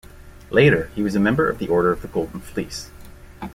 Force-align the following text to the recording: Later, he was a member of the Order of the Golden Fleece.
Later, 0.49 0.87
he 0.95 1.03
was 1.03 1.13
a 1.13 1.19
member 1.19 1.47
of 1.47 1.59
the 1.59 1.67
Order 1.67 1.91
of 1.91 2.01
the 2.01 2.07
Golden 2.07 2.39
Fleece. 2.41 2.89